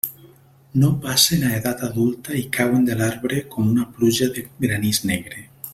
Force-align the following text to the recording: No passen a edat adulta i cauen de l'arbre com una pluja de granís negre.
No 0.83 0.87
passen 1.03 1.43
a 1.49 1.51
edat 1.57 1.83
adulta 1.89 2.33
i 2.41 2.41
cauen 2.57 2.87
de 2.89 2.97
l'arbre 3.03 3.45
com 3.55 3.69
una 3.75 3.89
pluja 3.99 4.33
de 4.39 4.47
granís 4.67 5.05
negre. 5.13 5.45